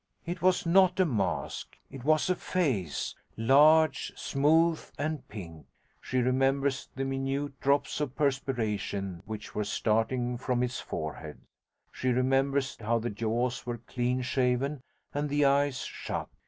[0.25, 1.77] It was not a mask.
[1.91, 5.67] It was a face large, smooth, and pink.
[6.01, 11.41] She remembers the minute drops of perspiration which were starting from its forehead:
[11.91, 14.81] she remembers how the jaws were clean shaven
[15.13, 16.29] and the eyes shut.